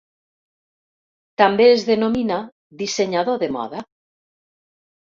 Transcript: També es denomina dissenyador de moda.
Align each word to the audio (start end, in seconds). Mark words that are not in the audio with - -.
També 1.43 1.67
es 1.75 1.85
denomina 1.91 2.41
dissenyador 2.83 3.43
de 3.47 3.55
moda. 3.61 3.89